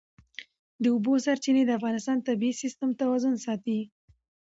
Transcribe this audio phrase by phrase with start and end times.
[0.81, 3.79] د اوبو سرچینې د افغانستان د طبعي سیسټم توازن ساتي.